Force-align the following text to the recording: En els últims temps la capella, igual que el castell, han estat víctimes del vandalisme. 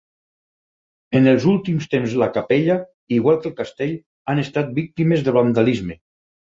En 1.19 1.29
els 1.31 1.45
últims 1.51 1.85
temps 1.91 2.17
la 2.23 2.31
capella, 2.39 2.79
igual 3.21 3.41
que 3.45 3.49
el 3.53 3.57
castell, 3.63 3.95
han 4.35 4.45
estat 4.49 4.77
víctimes 4.83 5.27
del 5.29 5.41
vandalisme. 5.43 6.05